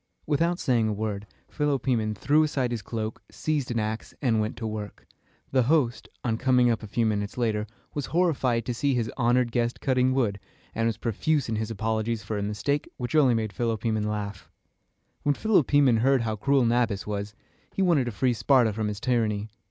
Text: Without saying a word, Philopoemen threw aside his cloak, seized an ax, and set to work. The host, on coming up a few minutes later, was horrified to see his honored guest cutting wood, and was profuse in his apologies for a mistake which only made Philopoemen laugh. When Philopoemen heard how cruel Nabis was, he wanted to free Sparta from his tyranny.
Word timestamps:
Without 0.25 0.57
saying 0.57 0.87
a 0.87 0.93
word, 0.93 1.27
Philopoemen 1.47 2.15
threw 2.15 2.41
aside 2.41 2.71
his 2.71 2.81
cloak, 2.81 3.21
seized 3.29 3.69
an 3.69 3.77
ax, 3.77 4.15
and 4.19 4.41
set 4.43 4.55
to 4.55 4.65
work. 4.65 5.05
The 5.51 5.61
host, 5.69 6.09
on 6.23 6.39
coming 6.39 6.71
up 6.71 6.81
a 6.81 6.87
few 6.87 7.05
minutes 7.05 7.37
later, 7.37 7.67
was 7.93 8.07
horrified 8.07 8.65
to 8.65 8.73
see 8.73 8.95
his 8.95 9.11
honored 9.15 9.51
guest 9.51 9.79
cutting 9.79 10.15
wood, 10.15 10.39
and 10.73 10.87
was 10.87 10.97
profuse 10.97 11.49
in 11.49 11.57
his 11.57 11.69
apologies 11.69 12.23
for 12.23 12.39
a 12.39 12.41
mistake 12.41 12.89
which 12.97 13.13
only 13.13 13.35
made 13.35 13.53
Philopoemen 13.53 14.07
laugh. 14.09 14.49
When 15.21 15.35
Philopoemen 15.35 15.97
heard 15.97 16.21
how 16.23 16.35
cruel 16.35 16.65
Nabis 16.65 17.05
was, 17.05 17.35
he 17.71 17.83
wanted 17.83 18.05
to 18.05 18.11
free 18.11 18.33
Sparta 18.33 18.73
from 18.73 18.87
his 18.87 18.99
tyranny. 18.99 19.49